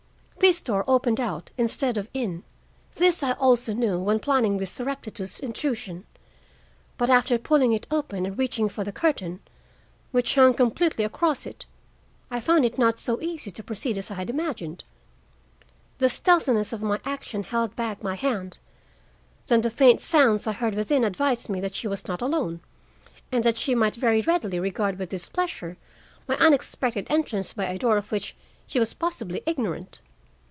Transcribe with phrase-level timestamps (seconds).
[0.51, 6.03] This door opened out instead of in,—this I also knew when planning this surreptitious intrusion,
[6.97, 9.39] but, after pulling it open and reaching for the curtain,
[10.11, 11.67] which hung completely across it,
[12.31, 14.83] I found it not so easy to proceed as I had imagined.
[15.99, 18.57] The stealthiness of my action held back my hand;
[19.45, 22.61] then the faint sounds I heard within advised me that she was not alone,
[23.31, 25.77] and that she might very readily regard with displeasure
[26.27, 30.01] my unexpected entrance by a door of which she was possibly ignorant.